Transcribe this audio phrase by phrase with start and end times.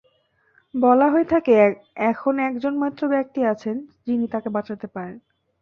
[0.73, 1.55] বলা হয়ে থাকে,
[2.03, 3.75] এখন একজন মাত্র ব্যক্তি আছেন,
[4.07, 5.15] যিনি তাঁকে বাঁচাতে পারেন।